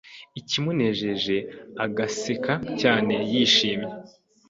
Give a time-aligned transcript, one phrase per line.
[0.39, 1.37] ikimunejeje
[1.85, 3.93] agaseka cyane yishimye